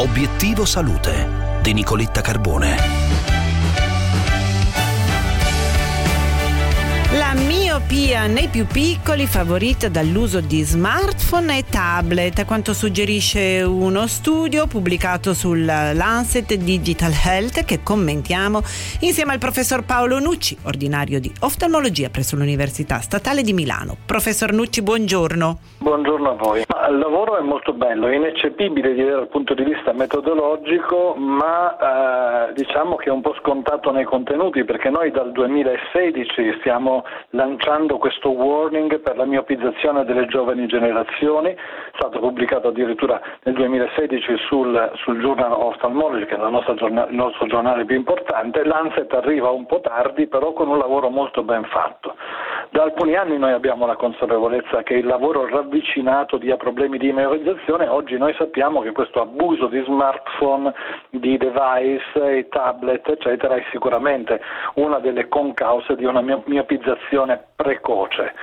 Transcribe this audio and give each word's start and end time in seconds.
Vivo 0.00 0.64
Salute 0.64 1.58
di 1.62 1.74
Nicoletta 1.74 2.22
Carbone. 2.22 2.76
La 7.12 7.34
miopia 7.34 8.26
nei 8.26 8.48
più 8.48 8.66
piccoli 8.66 9.26
favorita 9.26 9.88
dall'uso 9.88 10.40
di 10.40 10.62
smartphone 10.62 11.58
e 11.58 11.64
tablet, 11.64 12.38
a 12.38 12.44
quanto 12.44 12.72
suggerisce 12.72 13.62
uno 13.62 14.06
studio 14.06 14.66
pubblicato 14.66 15.34
sul 15.34 15.64
Lancet 15.64 16.54
Digital 16.54 17.12
Health 17.12 17.64
che 17.64 17.82
commentiamo 17.82 18.62
insieme 19.00 19.32
al 19.32 19.38
professor 19.38 19.84
Paolo 19.84 20.18
Nucci, 20.18 20.56
ordinario 20.62 21.20
di 21.20 21.32
oftalmologia 21.40 22.10
presso 22.10 22.36
l'Università 22.36 23.00
Statale 23.00 23.42
di 23.42 23.52
Milano. 23.52 23.96
Professor 24.06 24.52
Nucci, 24.52 24.82
buongiorno. 24.82 25.58
Buongiorno 25.78 26.30
a 26.30 26.34
voi. 26.34 26.64
Il 26.88 26.98
lavoro 26.98 27.36
è 27.36 27.40
molto 27.42 27.72
bello, 27.72 28.06
è 28.06 28.14
ineccepibile 28.14 28.94
dire 28.94 29.10
dal 29.10 29.28
punto 29.28 29.54
di 29.54 29.64
vista 29.64 29.92
metodologico, 29.92 31.14
ma 31.14 32.48
eh, 32.48 32.52
diciamo 32.54 32.96
che 32.96 33.10
è 33.10 33.12
un 33.12 33.20
po' 33.20 33.34
scontato 33.34 33.90
nei 33.90 34.04
contenuti 34.04 34.64
perché 34.64 34.88
noi 34.88 35.10
dal 35.10 35.30
2016 35.32 36.56
stiamo 36.60 37.04
lanciando 37.30 37.98
questo 37.98 38.30
warning 38.30 39.00
per 39.00 39.16
la 39.16 39.24
miopizzazione 39.24 40.04
delle 40.04 40.26
giovani 40.26 40.66
generazioni, 40.66 41.50
è 41.50 41.56
stato 41.94 42.18
pubblicato 42.18 42.68
addirittura 42.68 43.20
nel 43.42 43.54
2016 43.54 44.36
sul, 44.48 44.92
sul 44.96 45.20
Journal 45.20 45.52
Ophthalmology, 45.52 46.24
che 46.26 46.34
è 46.34 46.74
giornale, 46.74 47.10
il 47.10 47.16
nostro 47.16 47.46
giornale 47.46 47.84
più 47.84 47.96
importante. 47.96 48.64
L'Anset 48.64 49.12
arriva 49.12 49.50
un 49.50 49.66
po' 49.66 49.80
tardi, 49.80 50.26
però 50.26 50.52
con 50.52 50.68
un 50.68 50.78
lavoro 50.78 51.10
molto 51.10 51.42
ben 51.42 51.64
fatto. 51.64 52.14
Da 52.72 52.84
alcuni 52.84 53.16
anni 53.16 53.36
noi 53.36 53.50
abbiamo 53.50 53.84
la 53.84 53.96
consapevolezza 53.96 54.84
che 54.84 54.94
il 54.94 55.04
lavoro 55.04 55.48
ravvicinato 55.48 56.38
dia 56.38 56.56
problemi 56.56 56.98
di 56.98 57.12
memorizzazione, 57.12 57.88
oggi 57.88 58.16
noi 58.16 58.32
sappiamo 58.38 58.80
che 58.80 58.92
questo 58.92 59.20
abuso 59.20 59.66
di 59.66 59.82
smartphone, 59.84 60.72
di 61.10 61.36
device, 61.36 62.46
tablet, 62.48 63.08
eccetera, 63.08 63.56
è 63.56 63.64
sicuramente 63.72 64.40
una 64.74 65.00
delle 65.00 65.26
concause 65.26 65.96
di 65.96 66.04
una 66.04 66.20
miopizzazione 66.20 67.42
precoce. 67.56 68.34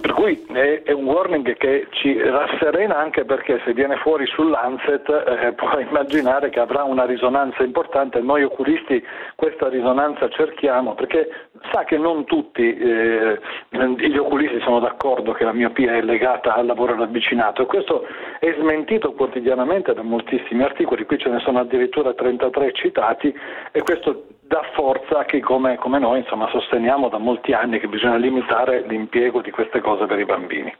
Per 0.00 0.12
cui 0.12 0.44
è, 0.52 0.92
un 0.92 1.04
warning 1.04 1.56
che 1.56 1.88
ci 1.90 2.16
rasserena 2.20 2.96
anche 2.96 3.24
perché 3.24 3.60
se 3.64 3.72
viene 3.74 3.96
fuori 3.96 4.26
sull'Anset 4.26 5.08
eh, 5.08 5.52
può 5.58 5.78
immaginare 5.78 6.48
che 6.50 6.60
avrà 6.60 6.84
una 6.84 7.04
risonanza 7.04 7.62
importante. 7.64 8.20
Noi 8.20 8.44
oculisti 8.44 9.04
questa 9.34 9.68
risonanza 9.68 10.28
cerchiamo 10.28 10.94
perché 10.94 11.48
sa 11.70 11.84
che 11.84 11.96
non 11.96 12.24
tutti 12.24 12.76
eh, 12.76 13.38
gli 13.70 14.16
oculisti 14.16 14.60
sono 14.60 14.80
d'accordo 14.80 15.32
che 15.32 15.44
la 15.44 15.52
miopia 15.52 15.94
è 15.94 16.02
legata 16.02 16.54
al 16.54 16.66
lavoro 16.66 16.96
ravvicinato 16.96 17.62
e 17.62 17.66
questo 17.66 18.06
è 18.40 18.54
smentito 18.58 19.12
quotidianamente 19.12 19.94
da 19.94 20.02
moltissimi 20.02 20.62
articoli, 20.62 21.04
qui 21.06 21.18
ce 21.18 21.30
ne 21.30 21.40
sono 21.40 21.60
addirittura 21.60 22.12
33 22.12 22.72
citati 22.72 23.34
e 23.72 23.82
questo 23.82 24.26
dà 24.40 24.62
forza 24.74 25.20
a 25.20 25.24
chi 25.24 25.40
come, 25.40 25.76
come 25.76 25.98
noi 25.98 26.20
insomma, 26.20 26.48
sosteniamo 26.50 27.08
da 27.08 27.18
molti 27.18 27.52
anni 27.52 27.78
che 27.78 27.88
bisogna 27.88 28.16
limitare 28.16 28.84
l'impiego 28.86 29.40
di 29.40 29.50
queste 29.50 29.80
cose 29.80 30.06
per 30.06 30.18
i 30.18 30.24
bambini. 30.24 30.74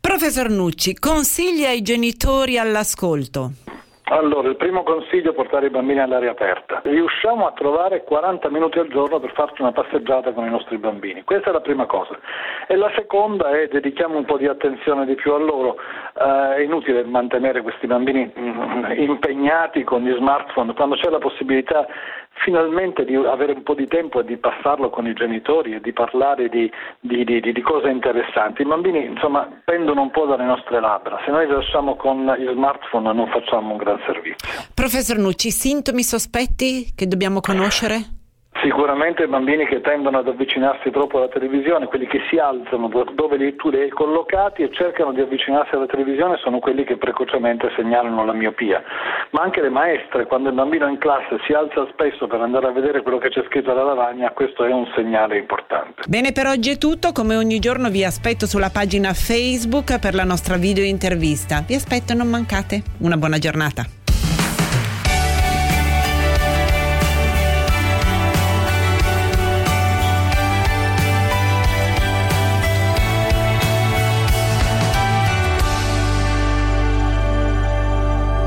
Professor 0.00 0.50
Nucci, 0.50 0.98
consigli 0.98 1.64
ai 1.64 1.80
genitori 1.80 2.58
all'ascolto. 2.58 3.71
Allora, 4.04 4.48
il 4.48 4.56
primo 4.56 4.82
consiglio 4.82 5.30
è 5.30 5.34
portare 5.34 5.66
i 5.66 5.70
bambini 5.70 6.00
all'aria 6.00 6.32
aperta. 6.32 6.80
Riusciamo 6.84 7.46
a 7.46 7.52
trovare 7.52 8.04
40 8.04 8.50
minuti 8.50 8.78
al 8.78 8.88
giorno 8.88 9.20
per 9.20 9.32
farci 9.32 9.62
una 9.62 9.72
passeggiata 9.72 10.32
con 10.32 10.44
i 10.44 10.50
nostri 10.50 10.76
bambini. 10.76 11.22
Questa 11.22 11.50
è 11.50 11.52
la 11.52 11.60
prima 11.60 11.86
cosa. 11.86 12.18
E 12.66 12.76
la 12.76 12.90
seconda 12.94 13.50
è 13.58 13.68
dedichiamo 13.68 14.18
un 14.18 14.24
po' 14.24 14.36
di 14.36 14.46
attenzione 14.46 15.06
di 15.06 15.14
più 15.14 15.32
a 15.32 15.38
loro. 15.38 15.76
Uh, 16.14 16.52
è 16.56 16.60
inutile 16.60 17.04
mantenere 17.04 17.62
questi 17.62 17.86
bambini 17.86 18.30
mm, 18.38 18.90
impegnati 18.96 19.82
con 19.84 20.02
gli 20.02 20.14
smartphone 20.14 20.74
quando 20.74 20.96
c'è 20.96 21.08
la 21.08 21.18
possibilità 21.18 21.86
finalmente 22.34 23.04
di 23.04 23.14
avere 23.14 23.52
un 23.52 23.62
po' 23.62 23.74
di 23.74 23.86
tempo 23.86 24.20
e 24.20 24.24
di 24.24 24.36
passarlo 24.36 24.90
con 24.90 25.06
i 25.06 25.14
genitori 25.14 25.74
e 25.74 25.80
di 25.80 25.92
parlare 25.92 26.48
di, 26.48 26.70
di, 27.00 27.24
di, 27.24 27.40
di 27.40 27.60
cose 27.60 27.88
interessanti. 27.88 28.62
I 28.62 28.66
bambini 28.66 29.04
insomma 29.04 29.48
pendono 29.64 30.02
un 30.02 30.10
po' 30.10 30.26
dalle 30.26 30.44
nostre 30.44 30.80
labbra, 30.80 31.20
se 31.24 31.30
noi 31.30 31.46
lasciamo 31.46 31.96
con 31.96 32.24
gli 32.38 32.48
smartphone 32.50 33.12
non 33.12 33.28
facciamo 33.28 33.72
un 33.72 33.76
gran 33.76 34.00
servizio. 34.06 34.48
Professor 34.74 35.18
Nucci, 35.18 35.50
sintomi 35.50 36.02
sospetti 36.02 36.92
che 36.94 37.06
dobbiamo 37.06 37.40
conoscere? 37.40 38.20
Sicuramente 38.62 39.26
bambini 39.26 39.66
che 39.66 39.80
tendono 39.80 40.18
ad 40.18 40.28
avvicinarsi 40.28 40.90
troppo 40.90 41.18
alla 41.18 41.28
televisione, 41.28 41.86
quelli 41.86 42.06
che 42.06 42.20
si 42.30 42.38
alzano 42.38 42.88
dove 43.12 43.56
tu 43.56 43.70
li 43.70 43.80
hai 43.80 43.88
collocati 43.88 44.62
e 44.62 44.70
cercano 44.70 45.12
di 45.12 45.20
avvicinarsi 45.20 45.74
alla 45.74 45.86
televisione 45.86 46.36
sono 46.36 46.60
quelli 46.60 46.84
che 46.84 46.96
precocemente 46.96 47.72
segnalano 47.74 48.24
la 48.24 48.32
miopia. 48.32 48.80
Ma 49.30 49.42
anche 49.42 49.60
le 49.60 49.68
maestre, 49.68 50.26
quando 50.26 50.50
il 50.50 50.54
bambino 50.54 50.86
in 50.86 50.98
classe 50.98 51.40
si 51.44 51.52
alza 51.52 51.88
spesso 51.90 52.28
per 52.28 52.40
andare 52.40 52.68
a 52.68 52.70
vedere 52.70 53.02
quello 53.02 53.18
che 53.18 53.30
c'è 53.30 53.42
scritto 53.48 53.72
alla 53.72 53.82
lavagna, 53.82 54.30
questo 54.30 54.64
è 54.64 54.72
un 54.72 54.86
segnale 54.94 55.38
importante. 55.38 56.02
Bene, 56.06 56.30
per 56.30 56.46
oggi 56.46 56.70
è 56.70 56.78
tutto. 56.78 57.10
Come 57.12 57.34
ogni 57.34 57.58
giorno 57.58 57.88
vi 57.88 58.04
aspetto 58.04 58.46
sulla 58.46 58.70
pagina 58.70 59.12
Facebook 59.12 59.98
per 59.98 60.14
la 60.14 60.24
nostra 60.24 60.56
video 60.56 60.84
intervista. 60.84 61.64
Vi 61.66 61.74
aspetto, 61.74 62.14
non 62.14 62.28
mancate. 62.28 62.82
Una 63.00 63.16
buona 63.16 63.38
giornata. 63.38 64.01